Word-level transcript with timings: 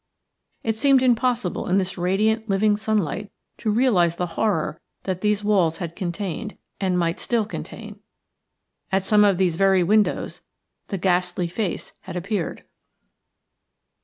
It 0.63 0.75
seemed 0.77 1.03
impossible 1.03 1.67
in 1.67 1.77
this 1.77 1.95
radiant, 1.95 2.49
living 2.49 2.75
sunlight 2.75 3.31
to 3.59 3.69
realize 3.69 4.15
the 4.15 4.25
horror 4.33 4.81
that 5.03 5.21
these 5.21 5.43
walls 5.43 5.77
had 5.77 5.95
contained, 5.95 6.57
and 6.79 6.97
might 6.97 7.19
still 7.19 7.45
contain. 7.45 7.99
At 8.91 9.03
some 9.03 9.23
of 9.23 9.37
these 9.37 9.57
very 9.57 9.83
windows 9.83 10.41
the 10.87 10.97
ghastly 10.97 11.45
face 11.47 11.91
had 12.01 12.15
appeared. 12.15 12.63